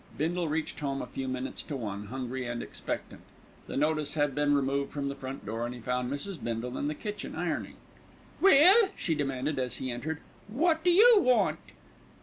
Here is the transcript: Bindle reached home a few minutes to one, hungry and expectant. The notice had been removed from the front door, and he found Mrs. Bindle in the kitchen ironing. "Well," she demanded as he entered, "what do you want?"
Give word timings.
Bindle 0.17 0.47
reached 0.47 0.79
home 0.79 0.99
a 0.99 1.05
few 1.05 1.27
minutes 1.27 1.61
to 1.61 1.75
one, 1.77 2.07
hungry 2.07 2.43
and 2.43 2.63
expectant. 2.63 3.21
The 3.67 3.77
notice 3.77 4.15
had 4.15 4.33
been 4.33 4.55
removed 4.55 4.91
from 4.91 5.09
the 5.09 5.15
front 5.15 5.45
door, 5.45 5.63
and 5.63 5.75
he 5.75 5.79
found 5.79 6.11
Mrs. 6.11 6.43
Bindle 6.43 6.75
in 6.75 6.87
the 6.87 6.95
kitchen 6.95 7.35
ironing. 7.35 7.75
"Well," 8.41 8.89
she 8.95 9.13
demanded 9.13 9.59
as 9.59 9.75
he 9.75 9.91
entered, 9.91 10.21
"what 10.47 10.83
do 10.83 10.89
you 10.89 11.21
want?" 11.21 11.59